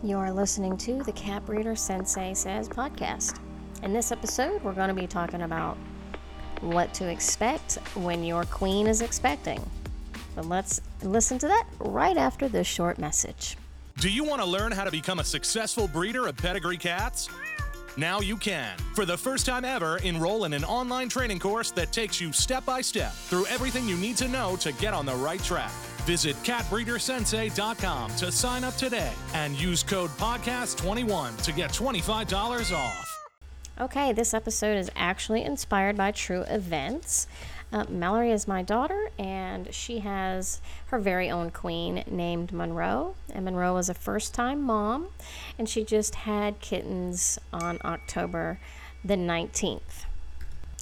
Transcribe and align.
You're 0.00 0.30
listening 0.30 0.76
to 0.78 1.02
the 1.02 1.10
Cat 1.10 1.44
Breeder 1.44 1.74
Sensei 1.74 2.32
Says 2.32 2.68
podcast. 2.68 3.40
In 3.82 3.92
this 3.92 4.12
episode, 4.12 4.62
we're 4.62 4.72
going 4.72 4.90
to 4.90 4.94
be 4.94 5.08
talking 5.08 5.42
about 5.42 5.76
what 6.60 6.94
to 6.94 7.08
expect 7.08 7.78
when 7.96 8.22
your 8.22 8.44
queen 8.44 8.86
is 8.86 9.02
expecting. 9.02 9.60
But 10.36 10.44
let's 10.44 10.80
listen 11.02 11.36
to 11.40 11.48
that 11.48 11.66
right 11.80 12.16
after 12.16 12.48
this 12.48 12.68
short 12.68 13.00
message. 13.00 13.56
Do 13.98 14.08
you 14.08 14.22
want 14.22 14.40
to 14.40 14.46
learn 14.46 14.70
how 14.70 14.84
to 14.84 14.92
become 14.92 15.18
a 15.18 15.24
successful 15.24 15.88
breeder 15.88 16.28
of 16.28 16.36
pedigree 16.36 16.76
cats? 16.76 17.28
Now 17.96 18.20
you 18.20 18.36
can. 18.36 18.78
For 18.94 19.04
the 19.04 19.18
first 19.18 19.46
time 19.46 19.64
ever, 19.64 19.96
enroll 19.98 20.44
in 20.44 20.52
an 20.52 20.62
online 20.62 21.08
training 21.08 21.40
course 21.40 21.72
that 21.72 21.92
takes 21.92 22.20
you 22.20 22.32
step 22.32 22.64
by 22.64 22.82
step 22.82 23.12
through 23.14 23.46
everything 23.46 23.88
you 23.88 23.96
need 23.96 24.16
to 24.18 24.28
know 24.28 24.54
to 24.60 24.70
get 24.74 24.94
on 24.94 25.06
the 25.06 25.16
right 25.16 25.42
track. 25.42 25.72
Visit 26.08 26.36
catbreedersensei.com 26.36 28.10
to 28.16 28.32
sign 28.32 28.64
up 28.64 28.74
today 28.76 29.12
and 29.34 29.52
use 29.60 29.82
code 29.82 30.08
podcast21 30.12 31.36
to 31.42 31.52
get 31.52 31.70
$25 31.70 32.74
off. 32.74 33.28
Okay, 33.78 34.14
this 34.14 34.32
episode 34.32 34.78
is 34.78 34.90
actually 34.96 35.44
inspired 35.44 35.98
by 35.98 36.12
true 36.12 36.44
events. 36.48 37.26
Uh, 37.70 37.84
Mallory 37.90 38.30
is 38.30 38.48
my 38.48 38.62
daughter, 38.62 39.10
and 39.18 39.74
she 39.74 39.98
has 39.98 40.62
her 40.86 40.98
very 40.98 41.28
own 41.28 41.50
queen 41.50 42.02
named 42.10 42.54
Monroe. 42.54 43.14
And 43.30 43.44
Monroe 43.44 43.74
was 43.74 43.90
a 43.90 43.94
first 43.94 44.32
time 44.32 44.62
mom, 44.62 45.08
and 45.58 45.68
she 45.68 45.84
just 45.84 46.14
had 46.14 46.58
kittens 46.60 47.38
on 47.52 47.80
October 47.84 48.58
the 49.04 49.16
19th. 49.16 50.07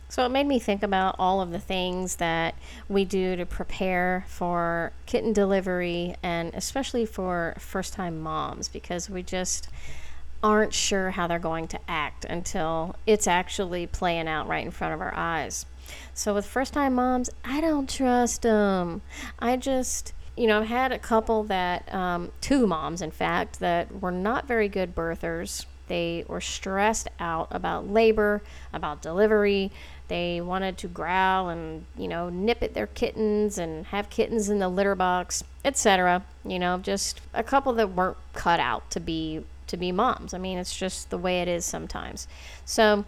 So 0.09 0.25
it 0.25 0.29
made 0.31 0.47
me 0.47 0.59
think 0.59 0.83
about 0.83 1.17
all 1.19 1.41
of 1.41 1.51
the 1.51 1.59
things 1.59 2.17
that 2.17 2.55
we 2.89 3.05
do 3.05 3.35
to 3.37 3.45
prepare 3.45 4.25
for 4.29 4.93
kitten 5.05 5.33
delivery 5.33 6.15
and 6.23 6.55
especially 6.55 7.05
for 7.05 7.57
first 7.59 7.93
time 7.93 8.21
moms 8.21 8.69
because 8.69 9.11
we 9.11 9.23
just 9.23 9.69
aren't 10.43 10.73
sure 10.73 11.11
how 11.11 11.27
they're 11.27 11.39
going 11.39 11.67
to 11.67 11.81
act 11.89 12.25
until 12.25 12.95
it's 13.07 13.27
actually 13.27 13.87
playing 13.87 14.29
out 14.29 14.47
right 14.47 14.65
in 14.65 14.71
front 14.71 14.95
of 14.95 15.01
our 15.01 15.15
eyes. 15.15 15.67
So 16.15 16.35
with 16.35 16.47
first 16.47 16.73
time 16.73 16.95
moms, 16.95 17.31
I 17.45 17.61
don't 17.61 17.89
trust 17.89 18.43
them. 18.43 19.03
I 19.41 19.57
just, 19.57 20.13
you 20.37 20.47
know, 20.47 20.61
I've 20.61 20.69
had 20.69 20.93
a 20.93 20.99
couple 20.99 21.43
that, 21.45 21.93
um, 21.93 22.31
two 22.41 22.67
moms 22.67 23.03
in 23.03 23.11
fact, 23.11 23.59
that 23.61 24.01
were 24.01 24.13
not 24.13 24.47
very 24.47 24.69
good 24.69 24.95
birthers. 24.95 25.67
They 25.89 26.25
were 26.27 26.41
stressed 26.41 27.09
out 27.21 27.49
about 27.51 27.89
labor, 27.89 28.43
about 28.73 29.03
delivery. 29.03 29.71
They 30.09 30.41
wanted 30.41 30.79
to 30.79 30.89
growl 30.89 31.49
and, 31.49 31.85
you 31.97 32.09
know, 32.09 32.29
nip 32.29 32.63
at 32.63 32.75
their 32.75 32.87
kittens 32.87 33.59
and 33.59 33.87
have 33.87 34.11
kittens 34.11 34.49
in 34.49 34.59
the 34.59 34.69
litter 34.69 34.95
box, 34.95 35.43
etc. 35.65 36.23
You 36.45 36.59
know, 36.59 36.79
just 36.79 37.21
a 37.35 37.43
couple 37.43 37.73
that 37.75 37.93
weren't 37.95 38.17
cut 38.33 38.61
out 38.61 38.91
to 38.93 39.01
be 39.01 39.45
to 39.67 39.77
be 39.77 39.91
moms. 39.91 40.33
I 40.33 40.39
mean, 40.39 40.59
it's 40.59 40.77
just 40.77 41.11
the 41.11 41.19
way 41.19 41.41
it 41.41 41.49
is 41.49 41.65
sometimes. 41.65 42.29
So, 42.65 43.05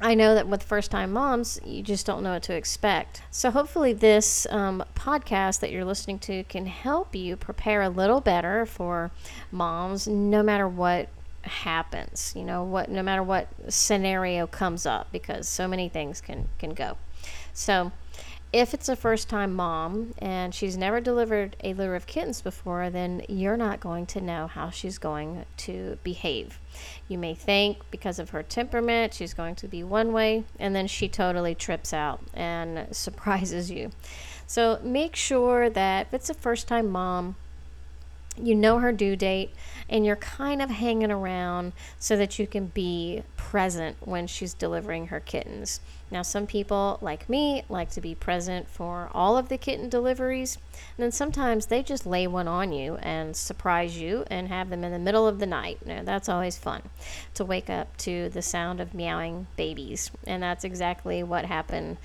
I 0.00 0.14
know 0.14 0.34
that 0.34 0.46
with 0.46 0.62
first 0.62 0.92
time 0.92 1.12
moms, 1.12 1.60
you 1.64 1.82
just 1.82 2.06
don't 2.06 2.22
know 2.22 2.34
what 2.34 2.44
to 2.44 2.54
expect. 2.54 3.22
So, 3.30 3.50
hopefully, 3.50 3.92
this 3.92 4.46
um, 4.50 4.84
podcast 4.94 5.60
that 5.60 5.70
you're 5.70 5.84
listening 5.84 6.18
to 6.20 6.44
can 6.44 6.66
help 6.66 7.14
you 7.14 7.36
prepare 7.36 7.82
a 7.82 7.88
little 7.88 8.20
better 8.20 8.66
for 8.66 9.10
moms, 9.52 10.08
no 10.08 10.42
matter 10.42 10.68
what 10.68 11.08
happens, 11.42 12.32
you 12.36 12.44
know, 12.44 12.64
what 12.64 12.90
no 12.90 13.02
matter 13.02 13.22
what 13.22 13.48
scenario 13.68 14.46
comes 14.46 14.86
up, 14.86 15.10
because 15.12 15.48
so 15.48 15.68
many 15.68 15.88
things 15.88 16.20
can, 16.20 16.48
can 16.58 16.74
go. 16.74 16.96
So, 17.52 17.92
if 18.50 18.72
it's 18.72 18.88
a 18.88 18.96
first 18.96 19.28
time 19.28 19.52
mom 19.52 20.14
and 20.18 20.54
she's 20.54 20.76
never 20.76 21.02
delivered 21.02 21.54
a 21.62 21.74
litter 21.74 21.94
of 21.94 22.06
kittens 22.06 22.40
before, 22.40 22.88
then 22.88 23.22
you're 23.28 23.58
not 23.58 23.78
going 23.78 24.06
to 24.06 24.22
know 24.22 24.46
how 24.46 24.70
she's 24.70 24.96
going 24.96 25.44
to 25.58 25.98
behave. 26.02 26.58
You 27.08 27.18
may 27.18 27.34
think 27.34 27.78
because 27.90 28.18
of 28.18 28.30
her 28.30 28.42
temperament 28.42 29.12
she's 29.12 29.34
going 29.34 29.54
to 29.56 29.68
be 29.68 29.84
one 29.84 30.12
way, 30.12 30.44
and 30.58 30.74
then 30.74 30.86
she 30.86 31.08
totally 31.08 31.54
trips 31.54 31.92
out 31.92 32.20
and 32.32 32.86
surprises 32.96 33.70
you. 33.70 33.90
So 34.46 34.80
make 34.82 35.14
sure 35.14 35.68
that 35.68 36.06
if 36.06 36.14
it's 36.14 36.30
a 36.30 36.34
first 36.34 36.68
time 36.68 36.88
mom, 36.88 37.36
you 38.42 38.54
know 38.54 38.78
her 38.78 38.92
due 38.92 39.16
date 39.16 39.50
and 39.88 40.04
you're 40.04 40.16
kind 40.16 40.60
of 40.60 40.70
hanging 40.70 41.10
around 41.10 41.72
so 41.98 42.16
that 42.16 42.38
you 42.38 42.46
can 42.46 42.66
be 42.66 43.22
present 43.36 43.96
when 44.00 44.26
she's 44.26 44.52
delivering 44.52 45.06
her 45.06 45.20
kittens. 45.20 45.80
Now, 46.10 46.22
some 46.22 46.46
people, 46.46 46.98
like 47.00 47.28
me, 47.28 47.64
like 47.68 47.90
to 47.90 48.00
be 48.00 48.14
present 48.14 48.68
for 48.68 49.10
all 49.12 49.36
of 49.36 49.48
the 49.48 49.58
kitten 49.58 49.88
deliveries, 49.88 50.56
and 50.96 51.04
then 51.04 51.12
sometimes 51.12 51.66
they 51.66 51.82
just 51.82 52.06
lay 52.06 52.26
one 52.26 52.48
on 52.48 52.72
you 52.72 52.96
and 52.96 53.36
surprise 53.36 53.98
you 53.98 54.24
and 54.28 54.48
have 54.48 54.70
them 54.70 54.84
in 54.84 54.92
the 54.92 54.98
middle 54.98 55.28
of 55.28 55.38
the 55.38 55.46
night. 55.46 55.84
Now, 55.84 56.02
that's 56.02 56.28
always 56.28 56.56
fun 56.56 56.82
to 57.34 57.44
wake 57.44 57.68
up 57.68 57.94
to 57.98 58.28
the 58.30 58.42
sound 58.42 58.80
of 58.80 58.94
meowing 58.94 59.48
babies, 59.56 60.10
and 60.26 60.42
that's 60.42 60.64
exactly 60.64 61.22
what 61.22 61.44
happened 61.44 61.98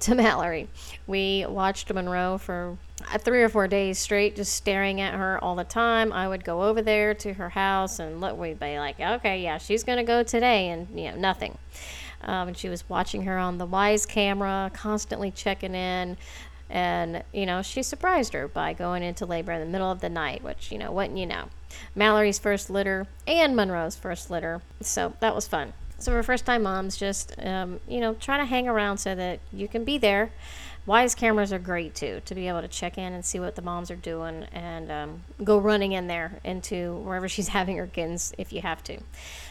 to 0.00 0.14
Mallory. 0.16 0.68
We 1.06 1.44
watched 1.48 1.92
Monroe 1.92 2.38
for 2.38 2.78
three 3.18 3.42
or 3.42 3.48
four 3.48 3.68
days 3.68 3.98
straight, 3.98 4.36
just 4.36 4.52
staring 4.52 5.00
at 5.00 5.14
her 5.14 5.42
all 5.42 5.56
the 5.56 5.64
time. 5.64 6.12
I 6.12 6.28
would 6.28 6.44
go 6.44 6.62
over 6.62 6.82
there 6.82 7.14
to 7.14 7.32
her 7.34 7.50
house 7.50 7.98
and 7.98 8.20
look, 8.20 8.38
we'd 8.38 8.60
be 8.60 8.78
like, 8.78 9.00
okay, 9.00 9.42
yeah, 9.42 9.58
she's 9.58 9.84
going 9.84 9.98
to 9.98 10.04
go 10.04 10.22
today, 10.22 10.68
and, 10.68 10.88
you 10.98 11.10
know, 11.10 11.16
nothing. 11.16 11.58
Um, 12.22 12.48
and 12.48 12.56
she 12.56 12.68
was 12.68 12.88
watching 12.88 13.22
her 13.22 13.38
on 13.38 13.58
the 13.58 13.66
Wyze 13.66 14.06
camera, 14.06 14.70
constantly 14.74 15.30
checking 15.30 15.74
in. 15.74 16.16
And, 16.68 17.24
you 17.32 17.46
know, 17.46 17.62
she 17.62 17.82
surprised 17.82 18.32
her 18.32 18.46
by 18.46 18.74
going 18.74 19.02
into 19.02 19.26
labor 19.26 19.52
in 19.52 19.60
the 19.60 19.66
middle 19.66 19.90
of 19.90 20.00
the 20.00 20.08
night, 20.08 20.44
which, 20.44 20.70
you 20.70 20.78
know, 20.78 20.92
wouldn't 20.92 21.18
you 21.18 21.26
know? 21.26 21.46
Mallory's 21.96 22.38
first 22.38 22.70
litter 22.70 23.08
and 23.26 23.56
Monroe's 23.56 23.96
first 23.96 24.30
litter. 24.30 24.62
So 24.80 25.14
that 25.18 25.34
was 25.34 25.48
fun. 25.48 25.72
So 25.98 26.12
for 26.12 26.22
first 26.22 26.46
time 26.46 26.62
moms, 26.62 26.96
just, 26.96 27.34
um, 27.42 27.80
you 27.88 28.00
know, 28.00 28.14
try 28.14 28.36
to 28.36 28.44
hang 28.44 28.68
around 28.68 28.98
so 28.98 29.14
that 29.14 29.40
you 29.52 29.66
can 29.66 29.84
be 29.84 29.98
there. 29.98 30.30
Wyze 30.86 31.14
cameras 31.14 31.52
are 31.52 31.58
great 31.58 31.94
too 31.94 32.20
to 32.24 32.34
be 32.34 32.48
able 32.48 32.62
to 32.62 32.68
check 32.68 32.98
in 32.98 33.12
and 33.12 33.24
see 33.24 33.38
what 33.38 33.54
the 33.54 33.62
moms 33.62 33.90
are 33.90 33.96
doing 33.96 34.44
and 34.52 34.90
um, 34.90 35.22
go 35.44 35.58
running 35.58 35.92
in 35.92 36.06
there 36.06 36.40
into 36.44 36.94
wherever 37.04 37.28
she's 37.28 37.48
having 37.58 37.76
her 37.76 37.86
kittens 37.86 38.32
if 38.38 38.52
you 38.52 38.62
have 38.62 38.82
to. 38.84 38.98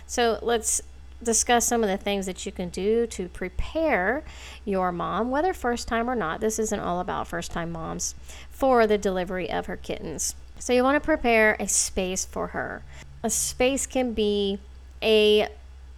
So 0.07 0.39
let's 0.41 0.81
discuss 1.21 1.65
some 1.65 1.83
of 1.83 1.89
the 1.89 1.97
things 1.97 2.25
that 2.25 2.45
you 2.45 2.51
can 2.51 2.69
do 2.69 3.05
to 3.07 3.27
prepare 3.29 4.23
your 4.65 4.91
mom, 4.91 5.31
whether 5.31 5.53
first 5.53 5.87
time 5.87 6.09
or 6.09 6.15
not. 6.15 6.39
This 6.39 6.59
isn't 6.59 6.79
all 6.79 6.99
about 6.99 7.27
first 7.27 7.51
time 7.51 7.71
moms, 7.71 8.15
for 8.49 8.87
the 8.87 8.97
delivery 8.97 9.49
of 9.49 9.65
her 9.65 9.77
kittens. 9.77 10.35
So, 10.59 10.73
you 10.73 10.83
want 10.83 10.95
to 10.95 11.05
prepare 11.05 11.55
a 11.59 11.67
space 11.67 12.25
for 12.25 12.47
her. 12.47 12.83
A 13.23 13.29
space 13.29 13.85
can 13.85 14.13
be 14.13 14.59
a 15.01 15.47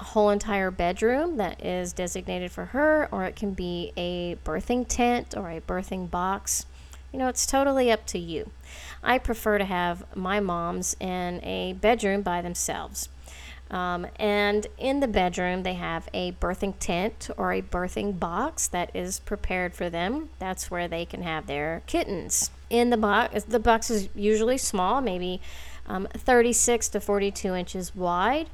whole 0.03 0.29
entire 0.29 0.72
bedroom 0.72 1.38
that 1.38 1.63
is 1.63 1.94
designated 1.94 2.51
for 2.51 2.66
her, 2.66 3.07
or 3.12 3.25
it 3.25 3.35
can 3.35 3.53
be 3.53 3.91
a 3.97 4.35
birthing 4.44 4.85
tent 4.88 5.35
or 5.35 5.50
a 5.50 5.62
birthing 5.62 6.09
box. 6.09 6.66
You 7.12 7.19
know, 7.19 7.28
it's 7.28 7.45
totally 7.45 7.91
up 7.91 8.06
to 8.07 8.19
you. 8.19 8.51
I 9.03 9.17
prefer 9.17 9.57
to 9.57 9.66
have 9.66 10.06
my 10.16 10.39
moms 10.39 10.95
in 11.00 11.44
a 11.44 11.73
bedroom 11.73 12.22
by 12.22 12.41
themselves. 12.41 13.09
Um, 13.69 14.06
and 14.17 14.67
in 14.78 15.00
the 15.00 15.07
bedroom, 15.07 15.63
they 15.63 15.75
have 15.75 16.09
a 16.13 16.33
birthing 16.33 16.73
tent 16.79 17.29
or 17.38 17.53
a 17.53 17.62
birthing 17.62 18.19
box 18.19 18.68
that 18.68 18.91
is 18.94 19.19
prepared 19.22 19.73
for 19.73 19.89
them. 19.89 20.29
That's 20.39 20.69
where 20.69 20.89
they 20.89 21.06
can 21.06 21.23
have 21.23 21.47
their 21.47 21.81
kittens. 21.88 22.51
In 22.69 22.89
the 22.89 22.97
box, 22.97 23.45
the 23.45 23.59
box 23.59 23.89
is 23.89 24.09
usually 24.13 24.57
small, 24.57 25.00
maybe 25.00 25.39
um, 25.88 26.07
36 26.13 26.89
to 26.89 27.00
42 27.00 27.56
inches 27.56 27.95
wide. 27.95 28.50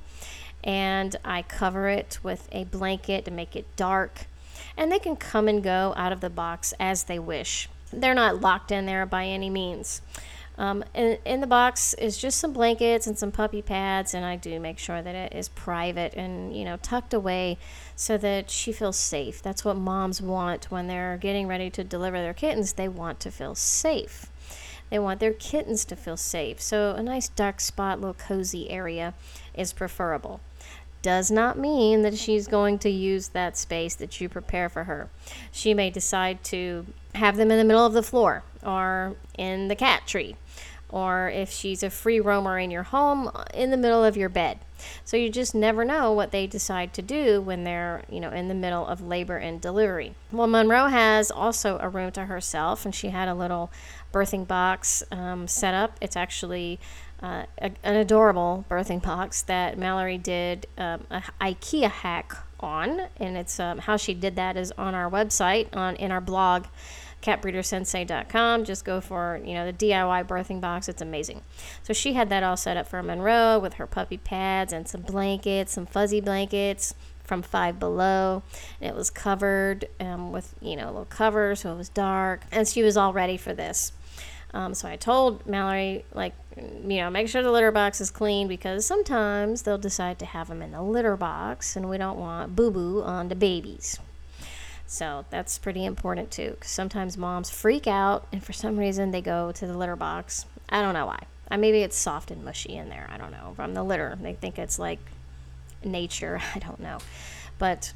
And 0.68 1.16
I 1.24 1.44
cover 1.44 1.88
it 1.88 2.20
with 2.22 2.50
a 2.52 2.66
blanket 2.66 3.26
to 3.26 3.32
make 3.32 3.56
it 3.56 3.74
dark. 3.78 4.28
And 4.76 4.92
they 4.92 5.00
can 5.00 5.16
come 5.16 5.48
and 5.48 5.64
go 5.64 5.94
out 5.96 6.12
of 6.12 6.20
the 6.20 6.30
box 6.30 6.74
as 6.80 7.06
they 7.06 7.18
wish. 7.18 7.70
They're 7.92 8.14
not 8.14 8.42
locked 8.42 8.72
in 8.72 8.86
there 8.86 9.06
by 9.06 9.26
any 9.26 9.50
means. 9.50 10.02
Um, 10.58 10.84
in, 10.96 11.20
in 11.24 11.40
the 11.40 11.48
box 11.48 11.94
is 11.94 12.18
just 12.18 12.40
some 12.40 12.52
blankets 12.52 13.06
and 13.06 13.18
some 13.18 13.32
puppy 13.32 13.62
pads, 13.62 14.14
and 14.14 14.26
I 14.26 14.36
do 14.36 14.60
make 14.60 14.80
sure 14.80 15.02
that 15.02 15.14
it 15.14 15.34
is 15.34 15.50
private 15.50 16.16
and 16.16 16.56
you 16.58 16.66
know 16.66 16.78
tucked 16.78 17.14
away 17.14 17.60
so 17.96 18.18
that 18.18 18.50
she 18.50 18.72
feels 18.72 18.98
safe. 18.98 19.42
That's 19.42 19.64
what 19.64 19.78
moms 19.78 20.22
want 20.22 20.72
when 20.72 20.88
they're 20.88 21.18
getting 21.18 21.48
ready 21.48 21.70
to 21.70 21.84
deliver 21.84 22.18
their 22.18 22.34
kittens. 22.34 22.74
They 22.74 22.88
want 22.88 23.20
to 23.22 23.32
feel 23.32 23.54
safe. 23.54 24.32
They 24.90 24.98
want 24.98 25.20
their 25.20 25.34
kittens 25.34 25.86
to 25.86 25.96
feel 25.96 26.18
safe. 26.18 26.60
So 26.60 26.96
a 26.96 27.04
nice 27.04 27.30
dark 27.30 27.60
spot, 27.60 28.00
little 28.00 28.16
cozy 28.16 28.70
area 28.70 29.14
is 29.54 29.74
preferable 29.74 30.42
does 31.08 31.32
not 31.32 31.58
mean 31.58 32.02
that 32.02 32.18
she's 32.18 32.50
going 32.50 32.78
to 32.78 32.90
use 32.90 33.30
that 33.30 33.56
space 33.56 33.96
that 33.96 34.20
you 34.20 34.28
prepare 34.28 34.68
for 34.68 34.84
her. 34.84 35.10
She 35.54 35.74
may 35.74 35.90
decide 35.90 36.44
to 36.52 36.86
have 37.16 37.38
them 37.38 37.50
in 37.50 37.58
the 37.58 37.64
middle 37.64 37.86
of 37.86 37.94
the 37.94 38.04
floor 38.04 38.44
or 38.62 39.16
in 39.38 39.70
the 39.70 39.76
cat 39.76 40.06
tree 40.06 40.36
or 40.90 41.30
if 41.30 41.50
she's 41.50 41.82
a 41.82 41.90
free 41.90 42.20
roamer 42.20 42.60
in 42.60 42.72
your 42.72 42.84
home 42.84 43.32
in 43.54 43.72
the 43.72 43.78
middle 43.78 44.04
of 44.04 44.18
your 44.18 44.28
bed. 44.28 44.60
So 45.06 45.16
you 45.16 45.30
just 45.30 45.56
never 45.56 45.86
know 45.86 46.12
what 46.12 46.32
they 46.32 46.46
decide 46.46 46.94
to 46.96 47.02
do 47.02 47.42
when 47.42 47.64
they're, 47.64 48.04
you 48.10 48.20
know, 48.20 48.32
in 48.32 48.50
the 48.50 48.54
middle 48.54 48.86
of 48.86 49.02
labor 49.02 49.38
and 49.38 49.62
delivery. 49.62 50.14
Well, 50.30 50.48
Monroe 50.48 50.88
has 50.88 51.32
also 51.32 51.80
a 51.80 51.90
room 51.90 52.12
to 52.12 52.26
herself, 52.26 52.86
and 52.86 52.94
she 52.94 53.10
had 53.10 53.28
a 53.28 53.34
little 53.34 53.72
birthing 54.14 54.46
box 54.46 55.04
um, 55.12 55.48
set 55.48 55.74
up. 55.74 55.98
It's 56.00 56.16
actually 56.16 56.80
uh, 57.22 57.44
a, 57.60 57.72
an 57.84 57.96
adorable 57.96 58.66
birthing 58.70 59.02
box 59.02 59.42
that 59.44 59.78
Mallory 59.78 60.18
did 60.18 60.68
um, 60.78 61.06
a 61.10 61.22
IKEA 61.42 61.90
hack 61.90 62.36
on, 62.60 63.02
and 63.18 63.38
it's 63.38 63.60
um, 63.60 63.80
how 63.80 63.98
she 63.98 64.14
did 64.14 64.36
that 64.36 64.58
is 64.58 64.72
on 64.78 64.94
our 64.96 65.10
website 65.10 65.76
on 65.76 65.96
in 65.96 66.12
our 66.12 66.22
blog 66.22 66.66
catbreedersensei.com 67.22 68.64
just 68.64 68.86
go 68.86 69.02
for 69.02 69.42
you 69.44 69.54
know 69.54 69.66
the 69.66 69.74
diy 69.74 70.26
birthing 70.26 70.62
box. 70.62 70.88
It's 70.88 71.02
amazing. 71.02 71.42
So 71.84 71.94
she 71.94 72.14
had 72.14 72.30
that 72.30 72.44
all 72.44 72.58
set 72.58 72.78
up 72.78 72.88
for 72.88 73.02
monroe 73.02 73.60
with 73.60 73.76
her 73.76 73.88
puppy 73.88 74.18
pads 74.18 74.72
and 74.72 74.88
some 74.88 75.02
blankets 75.02 75.74
some 75.74 75.86
fuzzy 75.86 76.22
blankets 76.22 76.94
from 77.24 77.42
five 77.42 77.80
below. 77.80 78.44
And 78.80 78.90
it 78.90 78.96
was 78.96 79.10
covered 79.10 79.88
um, 80.00 80.32
with 80.32 80.54
you 80.62 80.76
know 80.76 80.86
a 80.86 80.92
little 80.92 81.06
cover 81.06 81.56
so 81.56 81.74
it 81.74 81.78
was 81.78 81.90
dark. 81.90 82.42
And 82.52 82.68
she 82.68 82.84
was 82.84 82.96
all 82.96 83.14
ready 83.14 83.38
for 83.38 83.54
this 83.54 83.92
um, 84.54 84.74
so 84.74 84.88
i 84.88 84.96
told 84.96 85.46
mallory 85.46 86.04
like 86.14 86.34
you 86.56 86.98
know 86.98 87.10
make 87.10 87.28
sure 87.28 87.44
the 87.44 87.52
litter 87.52 87.72
box 87.72 88.02
is 88.02 88.10
clean 88.10 88.48
because 88.48 88.86
sometimes 88.86 89.62
they'll 89.62 89.78
decide 89.78 90.18
to 90.18 90.26
have 90.26 90.48
them 90.48 90.62
in 90.62 90.72
the 90.72 90.82
litter 90.82 91.16
box 91.18 91.76
and 91.76 91.90
we 91.90 91.98
don't 91.98 92.18
want 92.18 92.56
boo-boo 92.56 93.02
on 93.04 93.30
the 93.30 93.36
babies 93.36 94.00
so 94.88 95.26
that's 95.30 95.58
pretty 95.58 95.84
important 95.84 96.32
too. 96.32 96.52
Because 96.52 96.72
sometimes 96.72 97.18
moms 97.18 97.50
freak 97.50 97.88
out, 97.88 98.26
and 98.32 98.42
for 98.42 98.54
some 98.54 98.78
reason 98.78 99.12
they 99.12 99.22
go 99.22 99.52
to 99.52 99.68
the 99.68 99.78
litter 99.78 99.98
box. 99.98 100.46
I 100.70 100.82
don't 100.82 100.94
know 100.94 101.06
why. 101.06 101.24
Uh, 101.52 101.58
maybe 101.58 101.80
it's 101.80 101.98
soft 101.98 102.32
and 102.32 102.44
mushy 102.44 102.76
in 102.76 102.90
there. 102.90 103.08
I 103.12 103.18
don't 103.18 103.32
know. 103.32 103.54
From 103.56 103.74
the 103.74 103.84
litter, 103.84 104.18
they 104.22 104.34
think 104.34 104.58
it's 104.58 104.80
like 104.80 105.00
nature. 105.84 106.42
I 106.56 106.60
don't 106.60 106.80
know. 106.80 107.00
But 107.60 107.92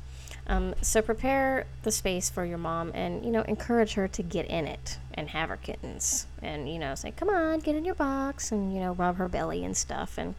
um, 0.47 0.75
so 0.81 1.01
prepare 1.01 1.65
the 1.83 1.91
space 1.91 2.29
for 2.29 2.45
your 2.45 2.57
mom, 2.57 2.91
and 2.93 3.23
you 3.25 3.31
know 3.31 3.41
encourage 3.43 3.93
her 3.93 4.07
to 4.09 4.23
get 4.23 4.47
in 4.47 4.67
it 4.67 4.97
and 5.13 5.29
have 5.29 5.49
her 5.49 5.57
kittens, 5.57 6.27
and 6.41 6.71
you 6.71 6.79
know 6.79 6.95
say, 6.95 7.11
"Come 7.11 7.29
on, 7.29 7.59
get 7.59 7.75
in 7.75 7.85
your 7.85 7.95
box," 7.95 8.51
and 8.51 8.73
you 8.73 8.79
know 8.79 8.93
rub 8.93 9.17
her 9.17 9.27
belly 9.27 9.63
and 9.63 9.75
stuff, 9.75 10.17
and 10.17 10.35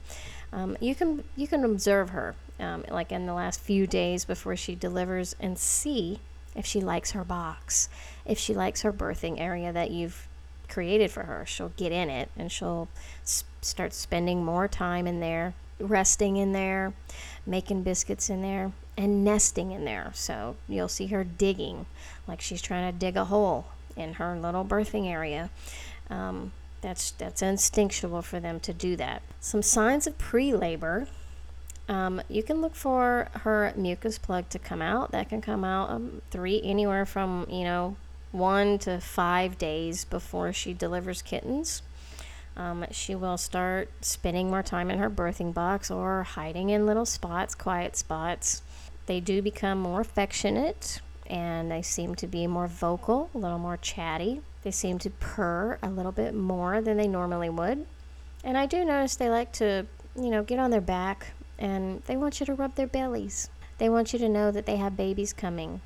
um, 0.53 0.77
you 0.81 0.95
can 0.95 1.25
you 1.37 1.47
can 1.47 1.65
observe 1.65 2.11
her 2.11 2.35
um, 2.61 2.85
like 2.91 3.13
in 3.13 3.27
the 3.27 3.35
last 3.35 3.61
few 3.61 3.87
days 3.87 4.25
before 4.25 4.57
she 4.57 4.75
delivers 4.75 5.35
and 5.41 5.59
see 5.59 6.21
if 6.55 6.67
she 6.67 6.81
likes 6.81 7.13
her 7.13 7.25
box, 7.25 7.89
if 8.27 8.39
she 8.39 8.55
likes 8.55 8.83
her 8.83 8.93
birthing 8.93 9.41
area 9.41 9.73
that 9.73 9.91
you've 9.91 10.29
created 10.69 11.11
for 11.11 11.25
her, 11.25 11.45
she'll 11.47 11.73
get 11.77 11.93
in 11.93 12.11
it 12.11 12.31
and 12.37 12.53
she'll 12.53 12.89
s- 13.23 13.45
start 13.61 13.93
spending 13.93 14.45
more 14.45 14.69
time 14.69 15.07
in 15.07 15.21
there, 15.21 15.55
resting 15.81 16.37
in 16.37 16.53
there, 16.53 16.93
making 17.47 17.83
biscuits 17.83 18.29
in 18.29 18.43
there, 18.43 18.73
and 18.97 19.25
nesting 19.25 19.73
in 19.73 19.85
there. 19.85 20.11
So 20.15 20.57
you'll 20.69 20.89
see 20.89 21.07
her 21.09 21.25
digging, 21.25 21.87
like 22.27 22.41
she's 22.41 22.63
trying 22.63 22.93
to 22.93 22.99
dig 22.99 23.17
a 23.17 23.27
hole 23.27 23.67
in 23.97 24.15
her 24.15 24.39
little 24.39 24.65
birthing 24.65 25.11
area. 25.11 25.51
Um, 26.11 26.53
that's 26.81 27.13
that's 27.13 27.43
instinctual 27.43 28.23
for 28.23 28.41
them 28.41 28.61
to 28.61 28.73
do 28.73 28.97
that. 28.97 29.23
Some 29.41 29.63
signs 29.63 30.07
of 30.07 30.19
pre-labor 30.19 31.07
um, 31.89 32.23
you 32.29 32.43
can 32.43 32.61
look 32.61 32.75
for 32.75 33.29
her 33.41 33.73
mucus 33.77 34.19
plug 34.19 34.49
to 34.51 34.59
come 34.59 34.81
out. 34.81 35.11
That 35.11 35.29
can 35.29 35.41
come 35.41 35.65
out 35.65 35.91
um, 35.91 36.23
three, 36.31 36.61
anywhere 36.63 37.05
from, 37.05 37.47
you 37.51 37.65
know, 37.65 37.97
one 38.31 38.79
to 38.81 39.01
five 39.01 39.59
days 39.59 40.05
before 40.05 40.53
she 40.53 40.73
delivers 40.73 41.23
kittens. 41.23 41.83
Um, 42.57 42.85
she 42.91 43.15
will 43.15 43.39
start 43.39 43.91
spending 44.03 44.49
more 44.49 44.63
time 44.63 44.91
in 44.91 44.99
her 44.99 45.11
birthing 45.11 45.53
box 45.53 45.91
or 45.91 46.23
hiding 46.23 46.71
in 46.71 46.87
little 46.87 47.07
spots, 47.07 47.55
quiet 47.55 47.97
spots. 47.97 48.63
They 49.07 49.21
do 49.21 49.43
become 49.43 49.79
more 49.79 50.01
affectionate 50.01 51.01
and 51.27 51.71
they 51.71 51.83
seem 51.83 52.15
to 52.17 52.27
be 52.27 52.47
more 52.47 52.67
vocal, 52.67 53.31
a 53.35 53.39
little 53.39 53.59
more 53.59 53.77
chatty. 53.77 54.43
They 54.63 54.71
seem 54.71 54.99
to 55.01 55.11
purr 55.11 55.79
a 55.83 55.91
little 55.91 56.13
bit 56.13 56.35
more 56.35 56.81
than 56.81 56.97
they 56.97 57.09
normally 57.09 57.51
would. 57.51 57.87
And 58.45 58.59
I 58.59 58.67
do 58.67 58.85
notice 58.85 59.17
they 59.17 59.31
like 59.31 59.53
to, 59.55 59.87
you 60.17 60.31
know, 60.31 60.43
get 60.43 60.59
on 60.59 60.71
their 60.71 60.81
back 60.81 61.33
and 61.59 62.03
they 62.05 62.17
want 62.17 62.41
you 62.41 62.47
to 62.47 62.55
rub 62.55 62.75
their 62.75 62.87
bellies. 62.87 63.51
They 63.79 63.89
want 63.89 64.13
you 64.13 64.19
to 64.19 64.29
know 64.29 64.51
that 64.51 64.67
they 64.67 64.77
have 64.77 64.97
babies 64.97 65.33
coming. 65.33 65.81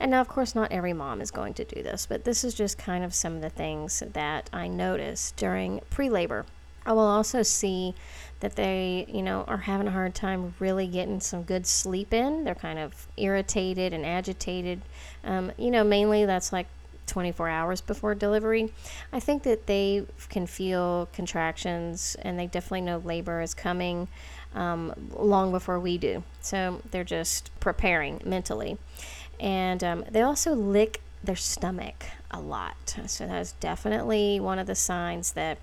And 0.00 0.10
now, 0.10 0.20
of 0.20 0.28
course, 0.28 0.54
not 0.54 0.72
every 0.72 0.92
mom 0.92 1.20
is 1.20 1.30
going 1.30 1.54
to 1.54 1.64
do 1.64 1.82
this, 1.82 2.06
but 2.06 2.24
this 2.24 2.44
is 2.44 2.54
just 2.54 2.78
kind 2.78 3.04
of 3.04 3.14
some 3.14 3.36
of 3.36 3.42
the 3.42 3.50
things 3.50 4.02
that 4.12 4.48
I 4.52 4.68
noticed 4.68 5.36
during 5.36 5.80
pre 5.90 6.08
labor. 6.08 6.46
I 6.86 6.92
will 6.92 7.00
also 7.00 7.42
see 7.42 7.94
that 8.40 8.56
they, 8.56 9.06
you 9.08 9.22
know, 9.22 9.44
are 9.48 9.56
having 9.58 9.88
a 9.88 9.90
hard 9.90 10.14
time 10.14 10.54
really 10.58 10.86
getting 10.86 11.20
some 11.20 11.42
good 11.42 11.66
sleep 11.66 12.14
in. 12.14 12.44
They're 12.44 12.54
kind 12.54 12.78
of 12.78 13.06
irritated 13.16 13.92
and 13.92 14.06
agitated. 14.06 14.82
Um, 15.24 15.52
you 15.58 15.70
know, 15.70 15.82
mainly 15.82 16.24
that's 16.24 16.52
like 16.52 16.66
24 17.06 17.48
hours 17.48 17.80
before 17.80 18.14
delivery. 18.14 18.72
I 19.12 19.20
think 19.20 19.42
that 19.44 19.66
they 19.66 20.06
can 20.28 20.46
feel 20.46 21.08
contractions 21.12 22.16
and 22.22 22.38
they 22.38 22.46
definitely 22.46 22.82
know 22.82 22.98
labor 22.98 23.40
is 23.40 23.54
coming 23.54 24.08
um, 24.54 24.92
long 25.14 25.50
before 25.50 25.80
we 25.80 25.98
do. 25.98 26.22
So 26.40 26.82
they're 26.90 27.04
just 27.04 27.50
preparing 27.60 28.20
mentally. 28.24 28.78
And 29.40 29.82
um, 29.84 30.04
they 30.10 30.22
also 30.22 30.54
lick 30.54 31.00
their 31.22 31.36
stomach 31.36 32.04
a 32.30 32.40
lot. 32.40 32.96
So 33.06 33.26
that's 33.26 33.52
definitely 33.52 34.40
one 34.40 34.58
of 34.58 34.66
the 34.66 34.74
signs 34.74 35.32
that 35.32 35.58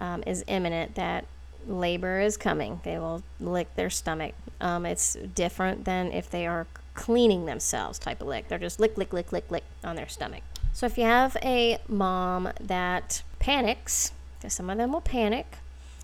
um, 0.00 0.22
is 0.26 0.44
imminent 0.46 0.94
that 0.94 1.24
labor 1.66 2.20
is 2.20 2.36
coming. 2.36 2.80
They 2.84 2.98
will 2.98 3.22
lick 3.38 3.74
their 3.76 3.90
stomach. 3.90 4.34
Um, 4.60 4.86
it's 4.86 5.14
different 5.14 5.84
than 5.84 6.12
if 6.12 6.30
they 6.30 6.46
are 6.46 6.66
cleaning 6.94 7.46
themselves 7.46 7.98
type 7.98 8.20
of 8.20 8.28
lick. 8.28 8.48
They're 8.48 8.58
just 8.58 8.80
lick, 8.80 8.96
lick, 8.96 9.12
lick, 9.12 9.32
lick, 9.32 9.50
lick 9.50 9.64
on 9.84 9.96
their 9.96 10.08
stomach. 10.08 10.42
So 10.72 10.86
if 10.86 10.96
you 10.96 11.04
have 11.04 11.36
a 11.42 11.78
mom 11.88 12.50
that 12.60 13.22
panics, 13.38 14.12
because 14.38 14.54
some 14.54 14.70
of 14.70 14.78
them 14.78 14.92
will 14.92 15.00
panic, 15.00 15.58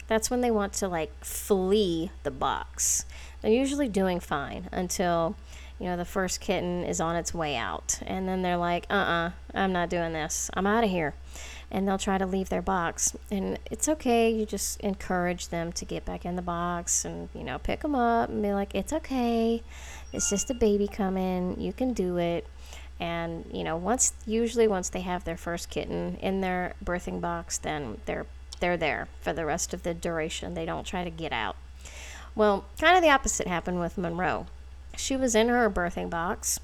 that's 0.08 0.31
when 0.31 0.40
they 0.40 0.50
want 0.50 0.72
to 0.75 0.88
like 0.88 1.12
flee 1.25 2.10
the 2.22 2.31
box. 2.31 3.04
They're 3.40 3.50
usually 3.50 3.88
doing 3.88 4.20
fine 4.20 4.69
until 4.72 5.37
you 5.78 5.87
know 5.87 5.96
the 5.96 6.04
first 6.04 6.40
kitten 6.40 6.84
is 6.84 7.00
on 7.00 7.16
its 7.16 7.34
way 7.34 7.56
out 7.56 8.00
and 8.06 8.26
then 8.26 8.43
they're 8.43 8.56
like 8.56 8.87
uh-uh 8.88 9.31
i'm 9.54 9.72
not 9.72 9.90
doing 9.90 10.12
this 10.14 10.50
i'm 10.54 10.66
out 10.66 10.84
of 10.84 10.90
here 10.90 11.12
and 11.71 11.87
they'll 11.87 11.99
try 11.99 12.17
to 12.17 12.27
leave 12.27 12.49
their 12.49 12.63
box 12.63 13.17
and 13.31 13.59
it's 13.71 13.89
okay 13.89 14.31
you 14.31 14.47
just 14.47 14.81
encourage 14.81 15.49
them 15.49 15.73
to 15.73 15.85
get 15.85 16.05
back 16.05 16.25
in 16.25 16.37
the 16.37 16.43
box 16.43 17.05
and 17.05 17.29
you 17.35 17.43
know 17.43 17.59
pick 17.59 17.81
them 17.81 17.95
up 17.95 18.29
and 18.29 18.43
be 18.43 18.53
like 18.53 18.75
it's 18.75 18.93
okay 18.93 19.63
it's 20.13 20.31
just 20.31 20.51
a 20.51 20.55
baby 20.55 20.87
coming 20.87 21.61
you 21.61 21.73
can 21.73 21.93
do 21.93 22.17
it 22.17 22.47
and 23.01 23.45
you 23.53 23.65
know 23.65 23.77
once 23.77 24.13
usually 24.27 24.69
once 24.69 24.89
they 24.89 25.01
have 25.01 25.25
their 25.25 25.37
first 25.37 25.69
kitten 25.69 26.17
in 26.21 26.41
their 26.41 26.75
birthing 26.85 27.21
box 27.21 27.59
then 27.59 27.99
they're 28.07 28.27
they're 28.61 28.77
there 28.77 29.09
for 29.21 29.33
the 29.33 29.45
rest 29.45 29.75
of 29.75 29.83
the 29.83 29.95
duration. 29.95 30.55
They 30.55 30.67
don't 30.67 30.87
try 30.87 31.05
to 31.05 31.11
get 31.11 31.33
out. 31.33 31.57
Well, 32.35 32.65
kind 32.79 32.97
of 32.97 33.03
the 33.03 33.11
opposite 33.11 33.46
happened 33.46 33.81
with 33.81 33.99
Monroe. 33.99 34.46
She 34.96 35.17
was 35.17 35.35
in 35.35 35.49
her 35.49 35.70
birthing 35.70 36.11
box, 36.11 36.61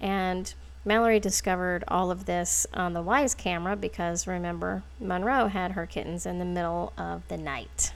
and 0.00 0.52
Mallory 0.86 1.18
discovered 1.18 1.82
all 1.88 2.12
of 2.12 2.26
this 2.26 2.64
on 2.72 2.92
the 2.92 3.02
Wyze 3.02 3.36
camera 3.36 3.74
because 3.74 4.28
remember, 4.28 4.84
Monroe 5.00 5.48
had 5.48 5.72
her 5.72 5.84
kittens 5.84 6.24
in 6.24 6.38
the 6.38 6.44
middle 6.44 6.92
of 6.96 7.26
the 7.26 7.36
night, 7.36 7.92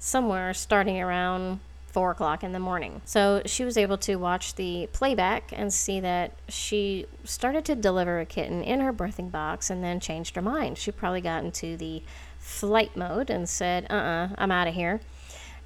somewhere 0.00 0.52
starting 0.52 1.00
around 1.00 1.60
four 1.86 2.10
o'clock 2.10 2.42
in 2.42 2.50
the 2.50 2.58
morning. 2.58 3.00
So 3.04 3.42
she 3.46 3.64
was 3.64 3.76
able 3.76 3.98
to 3.98 4.16
watch 4.16 4.56
the 4.56 4.88
playback 4.92 5.52
and 5.54 5.72
see 5.72 6.00
that 6.00 6.32
she 6.48 7.06
started 7.22 7.64
to 7.66 7.76
deliver 7.76 8.18
a 8.18 8.26
kitten 8.26 8.64
in 8.64 8.80
her 8.80 8.92
birthing 8.92 9.30
box 9.30 9.70
and 9.70 9.84
then 9.84 10.00
changed 10.00 10.34
her 10.34 10.42
mind. 10.42 10.76
She 10.76 10.90
probably 10.90 11.20
got 11.20 11.44
into 11.44 11.76
the 11.76 12.02
flight 12.40 12.96
mode 12.96 13.30
and 13.30 13.48
said, 13.48 13.86
uh 13.88 13.94
uh-uh, 13.94 14.24
uh, 14.24 14.28
i 14.38 14.42
am 14.42 14.50
out 14.50 14.66
of 14.66 14.74
here. 14.74 15.00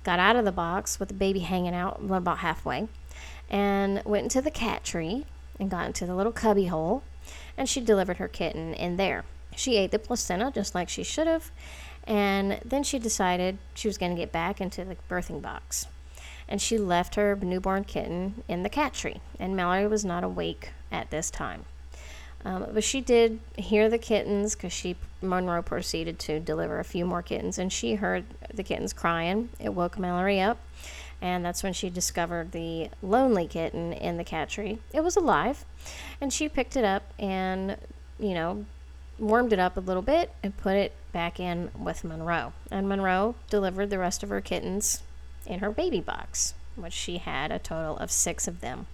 Got 0.05 0.19
out 0.19 0.37
of 0.37 0.45
the 0.45 0.53
box 0.53 1.01
with 1.01 1.09
the 1.09 1.15
baby 1.15 1.41
hanging 1.41 1.75
out 1.75 1.99
about 2.11 2.39
halfway 2.39 2.89
and 3.49 4.03
went 4.05 4.25
into 4.25 4.43
the 4.43 4.51
cat 4.51 4.85
tree 4.85 5.25
and 5.63 5.71
got 5.71 5.87
into 5.87 6.05
the 6.05 6.15
little 6.15 6.33
cubby 6.33 6.67
hole 6.67 7.03
and 7.57 7.69
she 7.69 7.81
delivered 7.81 8.19
her 8.19 8.29
kitten 8.29 8.75
in 8.75 8.97
there. 8.97 9.25
She 9.57 9.77
ate 9.77 9.91
the 9.91 9.99
placenta 9.99 10.51
just 10.55 10.75
like 10.75 10.89
she 10.89 11.03
should 11.03 11.27
have, 11.27 11.51
and 12.05 12.61
then 12.65 12.83
she 12.83 12.99
decided 12.99 13.59
she 13.75 13.89
was 13.89 13.99
going 13.99 14.13
to 14.13 14.21
get 14.21 14.33
back 14.33 14.61
into 14.61 14.85
the 14.85 14.97
birthing 15.09 15.43
box. 15.43 15.87
And 16.49 16.61
she 16.61 16.77
left 16.79 17.15
her 17.15 17.37
newborn 17.37 17.85
kitten 17.85 18.43
in 18.49 18.63
the 18.63 18.69
cat 18.69 18.95
tree, 18.95 19.21
and 19.39 19.55
Mallory 19.55 19.87
was 19.87 20.05
not 20.05 20.25
awake 20.25 20.71
at 20.91 21.11
this 21.11 21.31
time. 21.31 21.65
Um, 22.45 22.67
but 22.73 22.83
she 22.83 23.01
did 23.01 23.39
hear 23.57 23.89
the 23.89 23.99
kittens 23.99 24.57
because 24.57 24.73
she 24.73 24.97
Monroe 25.21 25.63
proceeded 25.63 26.19
to 26.21 26.41
deliver 26.41 26.81
a 26.81 26.85
few 26.85 27.05
more 27.05 27.23
kittens, 27.23 27.59
and 27.59 27.73
she 27.73 27.95
heard 27.95 28.25
the 28.53 28.65
kittens 28.65 28.93
crying. 28.93 29.51
It 29.61 29.75
woke 29.75 29.99
Mallory 29.99 30.41
up, 30.41 30.59
and 31.23 31.45
that's 31.45 31.63
when 31.63 31.73
she 31.73 31.89
discovered 31.89 32.51
the 32.51 32.91
lonely 33.01 33.47
kitten 33.47 33.93
in 33.93 34.17
the 34.17 34.25
cat 34.25 34.51
tree. 34.51 34.81
It 34.93 35.05
was 35.05 35.17
alive, 35.17 35.65
and 36.21 36.33
she 36.33 36.49
picked 36.49 36.77
it 36.77 36.85
up 36.85 37.15
and 37.19 37.77
you 38.19 38.35
know 38.35 38.67
warmed 39.19 39.53
it 39.53 39.59
up 39.59 39.77
a 39.77 39.81
little 39.81 40.03
bit 40.03 40.33
and 40.43 40.57
put 40.57 40.75
it 40.75 40.93
back 41.13 41.39
in 41.39 41.71
with 41.79 42.03
Monroe. 42.03 42.53
And 42.71 42.89
Monroe 42.89 43.37
delivered 43.49 43.89
the 43.89 43.99
rest 43.99 44.25
of 44.25 44.31
her 44.31 44.41
kittens 44.41 45.03
in 45.47 45.61
her 45.61 45.71
baby 45.71 46.01
box, 46.01 46.55
which 46.75 46.93
she 46.93 47.19
had 47.19 47.53
a 47.53 47.59
total 47.61 47.97
of 47.99 48.11
six 48.11 48.49
of 48.49 48.61
them. 48.61 48.87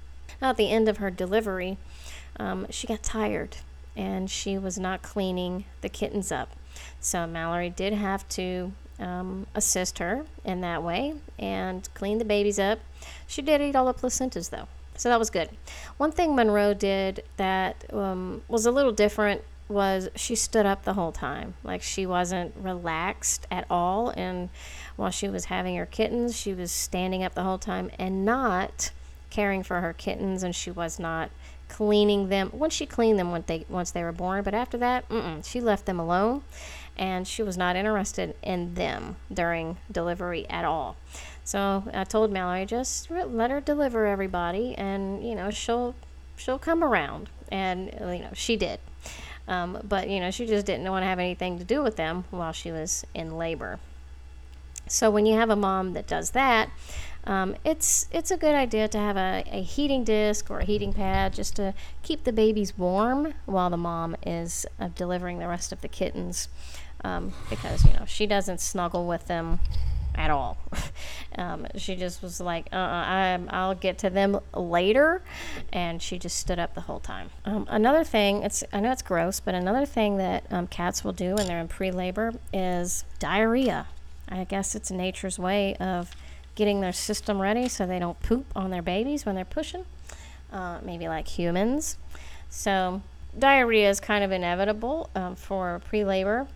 Now, 0.43 0.51
at 0.51 0.59
the 0.59 0.71
end 0.71 0.89
of 0.89 0.99
her 0.99 1.11
delivery, 1.11 1.79
um, 2.39 2.67
she 2.69 2.87
got 2.87 3.03
tired 3.03 3.57
and 3.97 4.31
she 4.31 4.59
was 4.59 4.79
not 4.79 5.03
cleaning 5.03 5.65
the 5.81 5.89
kittens 5.89 6.31
up. 6.31 6.51
So 7.01 7.27
Mallory 7.27 7.71
did 7.71 7.95
have 7.95 8.29
to 8.31 8.73
um, 8.99 9.47
assist 9.55 9.99
her 9.99 10.25
in 10.45 10.61
that 10.63 10.83
way 10.83 11.15
and 11.39 11.89
clean 11.95 12.19
the 12.19 12.25
babies 12.25 12.59
up. 12.59 12.81
She 13.27 13.43
did 13.43 13.61
eat 13.61 13.77
all 13.77 13.87
the 13.87 13.95
placentas 13.95 14.51
though, 14.51 14.69
so 14.97 15.09
that 15.09 15.19
was 15.19 15.31
good. 15.31 15.51
One 15.97 16.13
thing 16.13 16.35
Monroe 16.35 16.75
did 16.75 17.25
that 17.37 17.85
um, 17.93 18.43
was 18.49 18.67
a 18.67 18.71
little 18.71 18.93
different 18.93 19.43
was 19.69 20.09
she 20.17 20.35
stood 20.35 20.67
up 20.67 20.85
the 20.85 20.95
whole 20.95 21.13
time. 21.13 21.55
Like 21.63 21.83
she 21.83 22.07
wasn't 22.07 22.55
relaxed 22.59 23.47
at 23.51 23.67
all. 23.71 24.11
And 24.11 24.49
while 24.97 25.11
she 25.11 25.29
was 25.29 25.47
having 25.47 25.77
her 25.77 25.87
kittens, 25.87 26.37
she 26.37 26.55
was 26.55 26.73
standing 26.73 27.23
up 27.23 27.35
the 27.35 27.43
whole 27.43 27.59
time 27.59 27.91
and 27.99 28.25
not 28.25 28.91
caring 29.31 29.63
for 29.63 29.81
her 29.81 29.93
kittens. 29.93 30.43
And 30.43 30.55
she 30.55 30.71
was 30.71 30.99
not 30.99 31.31
cleaning 31.69 32.31
them. 32.31 32.51
Once 32.53 32.73
she 32.73 32.87
cleaned 32.87 33.19
them 33.19 33.31
once 33.31 33.45
they, 33.47 33.67
once 33.69 33.91
they 33.91 34.03
were 34.03 34.13
born, 34.13 34.43
but 34.43 34.55
after 34.55 34.79
that, 34.79 35.05
she 35.45 35.61
left 35.61 35.85
them 35.85 36.01
alone. 36.01 36.43
And 36.99 37.27
she 37.27 37.43
was 37.43 37.57
not 37.57 37.77
interested 37.77 38.35
in 38.43 38.75
them 38.75 39.17
during 39.33 39.77
delivery 39.91 40.49
at 40.51 40.65
all. 40.65 40.97
So 41.45 41.85
I 41.95 42.05
told 42.05 42.33
Mallory, 42.33 42.67
just 42.67 43.11
let 43.11 43.51
her 43.51 43.61
deliver 43.61 44.07
everybody, 44.07 44.75
and 44.75 45.27
you 45.27 45.35
know 45.35 45.51
she'll 45.51 45.95
she'll 46.37 46.59
come 46.59 46.83
around, 46.83 47.31
and 47.51 47.93
you 48.01 48.19
know 48.19 48.31
she 48.35 48.57
did. 48.57 48.81
Um, 49.49 49.79
but 49.83 50.11
you 50.11 50.21
know, 50.21 50.31
she 50.31 50.47
just 50.47 50.67
didn't 50.67 50.89
want 50.91 51.03
to 51.03 51.07
have 51.07 51.19
anything 51.19 51.59
to 51.59 51.65
do 51.65 51.83
with 51.83 51.97
them 51.97 52.25
while 52.31 52.53
she 52.53 52.71
was 52.71 53.05
in 53.15 53.39
labor. 53.39 53.81
So 54.87 55.11
when 55.11 55.27
you 55.27 55.35
have 55.37 55.51
a 55.51 55.57
mom 55.57 55.95
that 55.95 56.07
does 56.07 56.31
that, 56.31 56.71
um, 57.25 57.57
it's 57.65 58.09
it's 58.11 58.31
a 58.31 58.37
good 58.37 58.55
idea 58.55 58.89
to 58.89 58.99
have 58.99 59.17
a, 59.17 59.45
a 59.51 59.63
heating 59.63 60.05
disc 60.05 60.51
or 60.51 60.61
a 60.61 60.65
heating 60.65 60.93
pad 60.93 61.35
just 61.35 61.57
to 61.57 61.75
keep 62.03 62.25
the 62.25 62.33
babies 62.33 62.77
warm 62.79 63.35
while 63.45 63.71
the 63.71 63.77
mom 63.77 64.17
is 64.25 64.65
uh, 64.81 64.89
delivering 64.95 65.39
the 65.39 65.49
rest 65.49 65.73
of 65.73 65.81
the 65.81 65.89
kittens, 65.89 66.49
um, 67.05 67.33
because 67.51 67.85
you 67.85 67.93
know 67.93 68.05
she 68.07 68.27
doesn't 68.27 68.61
snuggle 68.61 69.07
with 69.07 69.27
them 69.27 69.61
at 70.15 70.31
all. 70.31 70.59
Um, 71.37 71.69
she 71.77 71.95
just 71.95 72.21
was 72.21 72.41
like, 72.41 72.69
uh 72.73 72.77
uh-uh, 72.77 73.39
I'll 73.51 73.77
get 73.77 73.99
to 73.99 74.11
them 74.11 74.41
later. 74.53 75.23
And 75.73 76.03
she 76.03 76.19
just 76.19 76.37
stood 76.37 76.59
up 76.59 76.75
the 76.75 76.81
whole 76.81 76.99
time. 76.99 77.31
Um, 77.45 77.65
another 77.71 78.03
thing, 78.03 78.43
it's 78.43 78.65
I 78.73 78.81
know 78.81 78.91
it's 78.91 79.03
gross, 79.03 79.39
but 79.39 79.55
another 79.55 79.87
thing 79.87 80.17
that 80.17 80.45
um, 80.51 80.67
cats 80.67 81.05
will 81.05 81.13
do 81.13 81.37
when 81.37 81.47
they're 81.47 81.61
in 81.61 81.69
pre 81.69 81.93
labor 81.93 82.33
is 82.53 83.05
diarrhea. 83.21 83.87
I 84.29 84.43
guess 84.45 84.75
it's 84.75 84.91
nature's 84.91 85.39
way 85.39 85.77
of 85.77 86.11
getting 86.57 86.81
their 86.81 86.93
system 86.93 87.41
ready 87.41 87.69
so 87.69 87.87
they 87.87 88.01
don't 88.01 88.21
poop 88.21 88.47
on 88.57 88.71
their 88.71 88.83
babies 88.83 89.25
when 89.25 89.37
they're 89.37 89.45
pushing, 89.45 89.85
uh, 90.53 90.81
maybe 90.83 91.07
like 91.07 91.29
humans. 91.29 91.99
So, 92.51 93.03
diarrhea 93.39 93.89
is 93.89 94.01
kind 94.01 94.25
of 94.25 94.33
inevitable 94.33 95.09
um, 95.15 95.37
for 95.37 95.81
pre 95.87 96.05
labor 96.05 96.49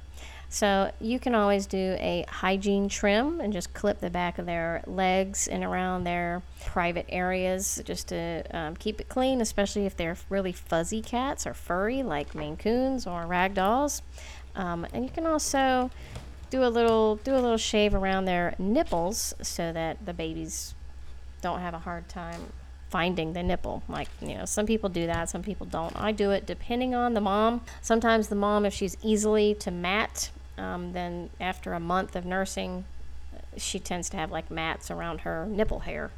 so 0.52 0.92
you 1.00 1.18
can 1.18 1.35
always 1.35 1.64
do 1.64 1.97
a 1.99 2.26
hygiene 2.28 2.90
trim 2.90 3.40
and 3.40 3.54
just 3.54 3.73
clip 3.73 4.00
the 4.00 4.11
back 4.11 4.38
of 4.38 4.44
their 4.44 4.85
legs 4.87 5.49
and 5.49 5.64
around 5.64 6.04
their 6.04 6.42
private 6.66 7.06
areas 7.09 7.80
just 7.87 8.09
to 8.09 8.44
um, 8.50 8.76
keep 8.76 9.00
it 9.00 9.09
clean, 9.09 9.40
especially 9.40 9.87
if 9.87 9.97
they're 9.97 10.18
really 10.28 10.52
fuzzy 10.52 11.00
cats 11.00 11.47
or 11.47 11.54
furry 11.54 12.02
like 12.02 12.35
Maine 12.35 12.59
Coons 12.59 13.06
or 13.06 13.23
Ragdolls. 13.23 14.02
Um, 14.54 14.87
and 14.92 15.04
you 15.04 15.11
can 15.11 15.26
also 15.26 15.90
do 16.50 16.62
a 16.62 16.68
little 16.68 17.16
do 17.16 17.32
a 17.32 17.40
little 17.40 17.56
shave 17.56 17.94
around 17.94 18.26
their 18.26 18.54
nipples 18.59 19.32
so 19.40 19.73
that 19.73 20.04
the 20.04 20.12
babies 20.12 20.75
don't 21.40 21.61
have 21.61 21.73
a 21.73 21.78
hard 21.78 22.11
time 22.11 22.52
finding 22.90 23.32
the 23.32 23.42
nipple. 23.42 23.82
Like, 23.88 24.09
you 24.21 24.35
know, 24.35 24.44
some 24.44 24.66
people 24.66 24.90
do 24.90 25.06
that, 25.06 25.30
some 25.30 25.42
people 25.42 25.64
don't. 25.64 25.99
I 25.99 26.12
do 26.12 26.30
it 26.30 26.44
depending 26.44 26.94
on 26.94 27.14
the 27.14 27.23
mom. 27.23 27.62
Sometimes 27.80 28.28
the 28.28 28.35
mom, 28.35 28.66
if 28.66 28.75
she's 28.75 28.99
easily 29.02 29.54
to 29.54 29.71
mat, 29.71 30.28
um, 30.62 30.92
then 30.92 31.31
after 31.40 31.73
a 31.73 31.81
month 31.81 32.16
of 32.16 32.25
nursing, 32.25 32.85
she 33.57 33.78
tends 33.78 34.09
to 34.11 34.16
have 34.16 34.31
like 34.31 34.50
mats 34.50 34.90
around 34.90 35.23
her 35.23 35.47
nipple 35.47 35.81
hair. 35.81 36.11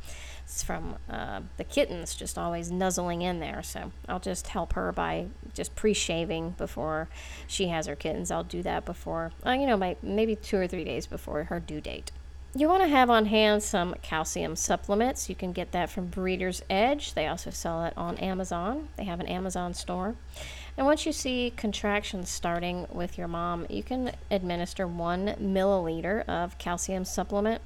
It's 0.44 0.62
from 0.62 0.96
uh, 1.08 1.40
the 1.56 1.64
kittens 1.64 2.14
just 2.14 2.36
always 2.36 2.70
nuzzling 2.70 3.22
in 3.22 3.40
there. 3.40 3.62
So 3.62 3.92
I'll 4.08 4.20
just 4.20 4.48
help 4.48 4.74
her 4.74 4.92
by 4.92 5.26
just 5.54 5.74
pre-shaving 5.74 6.50
before 6.50 7.08
she 7.46 7.68
has 7.68 7.86
her 7.86 7.96
kittens. 7.96 8.30
I'll 8.30 8.44
do 8.44 8.62
that 8.62 8.84
before, 8.84 9.32
uh, 9.46 9.52
you 9.52 9.66
know, 9.66 9.78
by 9.78 9.96
maybe 10.02 10.36
two 10.36 10.58
or 10.58 10.66
three 10.66 10.84
days 10.84 11.06
before 11.06 11.44
her 11.44 11.60
due 11.60 11.80
date. 11.80 12.12
You 12.56 12.68
want 12.68 12.84
to 12.84 12.88
have 12.88 13.10
on 13.10 13.26
hand 13.26 13.64
some 13.64 13.96
calcium 14.00 14.54
supplements. 14.54 15.28
You 15.28 15.34
can 15.34 15.50
get 15.50 15.72
that 15.72 15.90
from 15.90 16.06
Breeder's 16.06 16.62
Edge. 16.70 17.14
They 17.14 17.26
also 17.26 17.50
sell 17.50 17.84
it 17.84 17.92
on 17.96 18.16
Amazon. 18.18 18.90
They 18.96 19.02
have 19.02 19.18
an 19.18 19.26
Amazon 19.26 19.74
store. 19.74 20.14
And 20.76 20.86
once 20.86 21.04
you 21.04 21.10
see 21.10 21.52
contractions 21.56 22.28
starting 22.28 22.86
with 22.92 23.18
your 23.18 23.26
mom, 23.26 23.66
you 23.68 23.82
can 23.82 24.12
administer 24.30 24.86
one 24.86 25.34
milliliter 25.40 26.24
of 26.28 26.56
calcium 26.58 27.04
supplement 27.04 27.60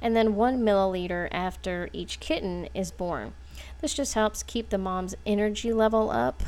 and 0.00 0.14
then 0.14 0.36
one 0.36 0.60
milliliter 0.60 1.26
after 1.32 1.88
each 1.92 2.20
kitten 2.20 2.68
is 2.74 2.92
born. 2.92 3.32
This 3.80 3.94
just 3.94 4.14
helps 4.14 4.44
keep 4.44 4.70
the 4.70 4.78
mom's 4.78 5.16
energy 5.26 5.72
level 5.72 6.12
up 6.12 6.44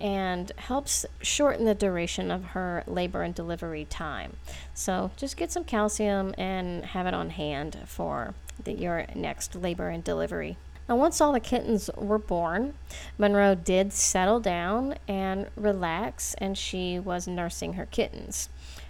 and 0.00 0.52
helps 0.56 1.06
shorten 1.22 1.64
the 1.64 1.74
duration 1.74 2.30
of 2.30 2.44
her 2.46 2.84
labor 2.86 3.22
and 3.22 3.34
delivery 3.34 3.86
time. 3.86 4.36
So 4.74 5.10
just 5.16 5.36
get 5.36 5.50
some 5.50 5.64
calcium 5.64 6.34
and 6.36 6.84
have 6.86 7.06
it 7.06 7.14
on 7.14 7.30
hand 7.30 7.78
for 7.86 8.34
the, 8.62 8.72
your 8.72 9.06
next 9.14 9.54
labor 9.54 9.88
and 9.88 10.04
delivery. 10.04 10.58
Now, 10.88 10.96
once 10.96 11.20
all 11.20 11.32
the 11.32 11.40
kittens 11.40 11.90
were 11.96 12.18
born, 12.18 12.74
Monroe 13.18 13.56
did 13.56 13.92
settle 13.92 14.38
down 14.38 14.94
and 15.08 15.48
relax, 15.56 16.34
and 16.34 16.56
she 16.56 16.98
was 16.98 17.26
nursing 17.26 17.72
her 17.72 17.86
kittens 17.86 18.48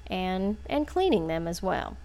and, 0.09 0.59
and 0.69 0.87
cleaning 0.87 1.27
them 1.27 1.49
as 1.49 1.63
well. 1.63 1.97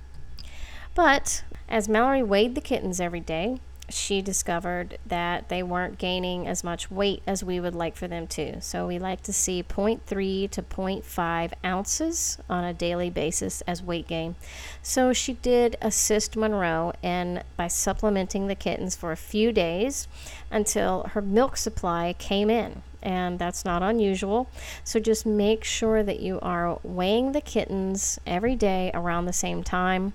But 0.96 1.44
as 1.68 1.90
Mallory 1.90 2.24
weighed 2.24 2.56
the 2.56 2.62
kittens 2.62 3.02
every 3.02 3.20
day, 3.20 3.60
she 3.90 4.22
discovered 4.22 4.98
that 5.06 5.50
they 5.50 5.64
weren't 5.64 5.98
gaining 5.98 6.48
as 6.48 6.64
much 6.64 6.90
weight 6.90 7.22
as 7.28 7.44
we 7.44 7.60
would 7.60 7.76
like 7.76 7.96
for 7.96 8.08
them 8.08 8.28
to. 8.28 8.62
So 8.62 8.88
we 8.88 9.00
like 9.00 9.22
to 9.24 9.34
see 9.34 9.64
0.3 9.64 10.50
to 10.52 10.62
0.5 10.62 11.54
ounces 11.64 12.38
on 12.50 12.64
a 12.64 12.74
daily 12.74 13.10
basis 13.10 13.62
as 13.62 13.84
weight 13.84 14.08
gain. 14.08 14.36
So 14.82 15.14
she 15.14 15.34
did 15.34 15.78
assist 15.82 16.36
Monroe 16.36 16.94
in 17.02 17.44
by 17.58 17.68
supplementing 17.68 18.48
the 18.48 18.56
kittens 18.56 18.96
for 18.96 19.12
a 19.12 19.18
few 19.18 19.52
days 19.52 20.08
until 20.50 21.04
her 21.12 21.22
milk 21.22 21.58
supply 21.58 22.16
came 22.18 22.50
in. 22.50 22.84
And 23.04 23.40
that's 23.40 23.66
not 23.66 23.82
unusual. 23.82 24.48
So 24.84 25.00
just 25.00 25.26
make 25.26 25.64
sure 25.64 26.04
that 26.04 26.20
you 26.20 26.40
are 26.42 26.80
weighing 26.84 27.32
the 27.32 27.42
kittens 27.42 28.20
every 28.28 28.56
day 28.56 28.92
around 28.94 29.26
the 29.26 29.34
same 29.34 29.64
time 29.64 30.14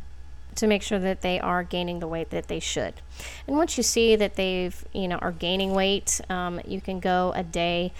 to 0.56 0.66
make 0.66 0.82
sure 0.82 0.98
that 0.98 1.22
they 1.22 1.38
are 1.40 1.62
gaining 1.62 2.00
the 2.00 2.08
weight 2.08 2.30
that 2.30 2.48
they 2.48 2.60
should. 2.60 2.94
And 3.46 3.56
once 3.56 3.76
you 3.76 3.82
see 3.82 4.16
that 4.16 4.36
they've, 4.36 4.84
you 4.92 5.08
know, 5.08 5.16
are 5.18 5.32
gaining 5.32 5.74
weight, 5.74 6.20
um, 6.28 6.60
you 6.66 6.80
can 6.80 7.00
go 7.00 7.32
a 7.34 7.42
day 7.42 7.92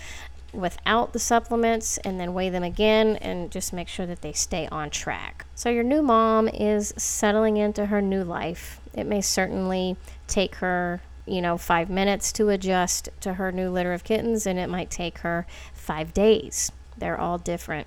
without 0.53 1.13
the 1.13 1.19
supplements 1.19 1.99
and 1.99 2.19
then 2.19 2.33
weigh 2.33 2.49
them 2.49 2.63
again 2.63 3.17
and 3.17 3.51
just 3.51 3.73
make 3.73 3.89
sure 3.89 4.07
that 4.07 4.23
they 4.23 4.33
stay 4.33 4.67
on 4.69 4.91
track. 4.91 5.47
So 5.55 5.69
your 5.69 5.85
new 5.85 6.03
mom 6.03 6.49
is 6.49 6.95
settling 6.97 7.57
into 7.57 7.87
her 7.87 8.01
new 8.01 8.25
life. 8.25 8.81
It 8.95 9.05
may 9.05 9.21
certainly 9.21 9.97
take 10.27 10.57
her 10.57 11.03
you 11.27 11.43
know, 11.43 11.59
five 11.59 11.91
minutes 11.91 12.33
to 12.33 12.49
adjust 12.49 13.09
to 13.21 13.35
her 13.35 13.51
new 13.51 13.69
litter 13.69 13.93
of 13.93 14.05
kittens, 14.05 14.47
and 14.47 14.59
it 14.59 14.69
might 14.69 14.91
take 14.91 15.19
her 15.19 15.47
five 15.75 16.15
days. 16.15 16.71
They're 16.99 17.19
all 17.19 17.39
different. 17.39 17.87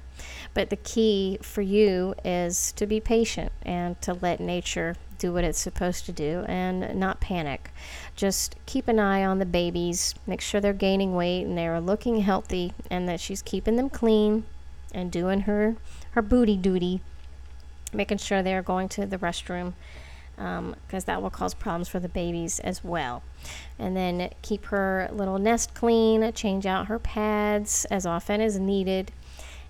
But 0.54 0.70
the 0.70 0.76
key 0.76 1.40
for 1.42 1.62
you 1.62 2.16
is 2.24 2.72
to 2.74 2.86
be 2.86 3.00
patient 3.00 3.52
and 3.64 4.00
to 4.02 4.14
let 4.14 4.40
nature 4.40 4.96
do 5.18 5.34
what 5.34 5.44
it's 5.44 5.60
supposed 5.60 6.06
to 6.06 6.12
do 6.12 6.46
and 6.48 6.96
not 6.96 7.20
panic. 7.20 7.72
Just 8.16 8.56
keep 8.66 8.88
an 8.88 9.00
eye 9.00 9.24
on 9.24 9.40
the 9.40 9.46
babies, 9.46 10.16
make 10.26 10.42
sure 10.42 10.62
they're 10.62 10.74
gaining 10.74 11.16
weight 11.16 11.44
and 11.44 11.58
they're 11.58 11.82
looking 11.82 12.22
healthy 12.22 12.74
and 12.90 13.08
that 13.08 13.20
she's 13.20 13.42
keeping 13.42 13.76
them 13.76 13.90
clean 13.90 14.46
and 14.94 15.12
doing 15.12 15.42
her 15.42 15.76
her 16.12 16.22
booty 16.22 16.58
duty, 16.58 17.02
making 17.94 18.18
sure 18.18 18.42
they're 18.42 18.64
going 18.64 18.90
to 18.90 19.06
the 19.06 19.18
restroom 19.18 19.74
because 20.40 21.04
um, 21.04 21.06
that 21.06 21.22
will 21.22 21.30
cause 21.30 21.54
problems 21.54 21.90
for 21.90 22.00
the 22.00 22.08
babies 22.08 22.60
as 22.62 22.82
well. 22.82 23.22
And 23.78 23.96
then 23.96 24.30
keep 24.42 24.66
her 24.66 25.10
little 25.12 25.38
nest 25.38 25.74
clean, 25.74 26.32
change 26.32 26.66
out 26.66 26.88
her 26.88 26.98
pads 26.98 27.86
as 27.92 28.06
often 28.06 28.40
as 28.40 28.58
needed. 28.58 29.12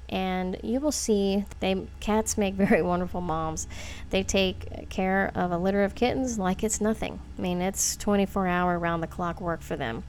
And 0.09 0.59
you 0.63 0.79
will 0.79 0.91
see 0.91 1.45
they 1.59 1.87
cats 1.99 2.37
make 2.37 2.53
very 2.55 2.83
wonderful 2.83 3.21
moms. 3.21 3.67
They 4.11 4.21
take 4.21 4.89
care 4.89 5.31
of 5.33 5.51
a 5.51 5.57
litter 5.57 5.83
of 5.83 5.95
kittens 5.95 6.37
like 6.37 6.63
it's 6.63 6.79
nothing. 6.79 7.19
I 7.37 7.41
mean, 7.41 7.61
it's 7.61 7.95
24 7.97 8.45
hour 8.47 8.77
round 8.77 9.01
the 9.01 9.07
clock 9.07 9.41
work 9.41 9.61
for 9.61 9.75
them. 9.75 10.03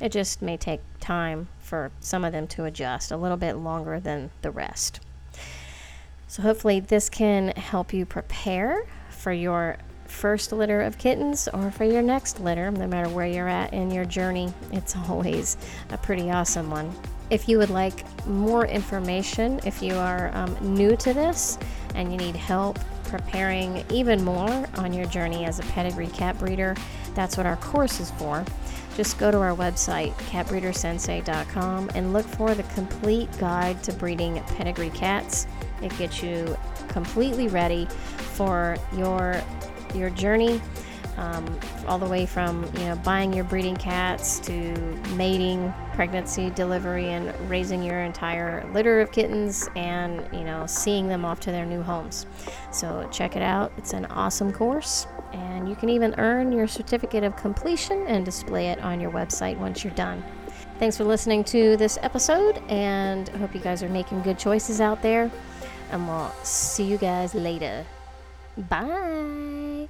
It 0.00 0.12
just 0.12 0.40
may 0.40 0.56
take 0.56 0.80
time 0.98 1.48
for 1.60 1.90
some 2.00 2.24
of 2.24 2.32
them 2.32 2.46
to 2.48 2.64
adjust, 2.64 3.10
a 3.10 3.16
little 3.18 3.36
bit 3.36 3.54
longer 3.54 4.00
than 4.00 4.30
the 4.40 4.50
rest. 4.50 5.00
So, 6.28 6.42
hopefully, 6.42 6.80
this 6.80 7.08
can 7.08 7.48
help 7.48 7.92
you 7.92 8.04
prepare 8.04 8.86
for 9.10 9.32
your 9.32 9.78
first 10.08 10.52
litter 10.52 10.82
of 10.82 10.98
kittens 10.98 11.48
or 11.48 11.70
for 11.70 11.84
your 11.84 12.02
next 12.02 12.40
litter, 12.40 12.70
no 12.70 12.86
matter 12.86 13.08
where 13.08 13.26
you're 13.26 13.48
at 13.48 13.72
in 13.72 13.90
your 13.90 14.04
journey. 14.04 14.52
It's 14.72 14.96
always 15.08 15.56
a 15.90 15.98
pretty 15.98 16.30
awesome 16.30 16.70
one. 16.70 16.94
If 17.28 17.48
you 17.48 17.58
would 17.58 17.70
like 17.70 18.04
more 18.26 18.66
information, 18.66 19.60
if 19.64 19.82
you 19.82 19.94
are 19.94 20.30
um, 20.34 20.56
new 20.60 20.96
to 20.96 21.12
this 21.12 21.58
and 21.94 22.12
you 22.12 22.18
need 22.18 22.36
help 22.36 22.78
preparing 23.04 23.84
even 23.90 24.24
more 24.24 24.66
on 24.76 24.92
your 24.92 25.06
journey 25.06 25.44
as 25.44 25.58
a 25.58 25.62
pedigree 25.64 26.08
cat 26.08 26.38
breeder, 26.38 26.76
that's 27.14 27.36
what 27.36 27.46
our 27.46 27.56
course 27.56 28.00
is 28.00 28.10
for. 28.12 28.44
Just 28.96 29.18
go 29.18 29.30
to 29.30 29.38
our 29.38 29.54
website, 29.54 30.14
catbreedersensei.com, 30.30 31.90
and 31.94 32.12
look 32.12 32.24
for 32.24 32.54
the 32.54 32.62
complete 32.62 33.28
guide 33.38 33.82
to 33.84 33.92
breeding 33.92 34.42
pedigree 34.56 34.90
cats. 34.90 35.46
It 35.82 35.96
gets 35.98 36.22
you 36.22 36.56
completely 36.88 37.48
ready 37.48 37.86
for 38.36 38.76
your 38.96 39.42
your 39.96 40.10
journey 40.10 40.60
um, 41.16 41.58
all 41.86 41.98
the 41.98 42.06
way 42.06 42.26
from 42.26 42.64
you 42.74 42.86
know 42.86 42.96
buying 42.96 43.32
your 43.32 43.44
breeding 43.44 43.76
cats 43.76 44.38
to 44.40 44.74
mating, 45.14 45.72
pregnancy, 45.94 46.50
delivery, 46.50 47.08
and 47.10 47.32
raising 47.48 47.82
your 47.82 48.02
entire 48.02 48.68
litter 48.72 49.00
of 49.00 49.12
kittens, 49.12 49.68
and 49.76 50.26
you 50.32 50.44
know 50.44 50.66
seeing 50.66 51.08
them 51.08 51.24
off 51.24 51.40
to 51.40 51.50
their 51.50 51.64
new 51.64 51.82
homes. 51.82 52.26
So 52.70 53.08
check 53.10 53.36
it 53.36 53.42
out; 53.42 53.72
it's 53.76 53.92
an 53.92 54.06
awesome 54.06 54.52
course, 54.52 55.06
and 55.32 55.68
you 55.68 55.74
can 55.74 55.88
even 55.88 56.14
earn 56.18 56.52
your 56.52 56.66
certificate 56.66 57.24
of 57.24 57.36
completion 57.36 58.06
and 58.06 58.24
display 58.24 58.68
it 58.68 58.78
on 58.80 59.00
your 59.00 59.10
website 59.10 59.56
once 59.58 59.84
you're 59.84 59.94
done. 59.94 60.22
Thanks 60.78 60.98
for 60.98 61.04
listening 61.04 61.42
to 61.44 61.78
this 61.78 61.98
episode, 62.02 62.58
and 62.68 63.30
I 63.30 63.38
hope 63.38 63.54
you 63.54 63.60
guys 63.60 63.82
are 63.82 63.88
making 63.88 64.20
good 64.22 64.38
choices 64.38 64.80
out 64.80 65.00
there. 65.00 65.30
And 65.90 66.06
we'll 66.06 66.32
see 66.42 66.82
you 66.82 66.98
guys 66.98 67.32
later. 67.32 67.86
Bye. 68.56 69.88